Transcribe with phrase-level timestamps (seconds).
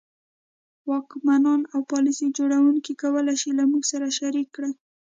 [0.89, 4.71] واکمنان او پالیسي جوړوونکي کولای شي له موږ سره شریک کړي.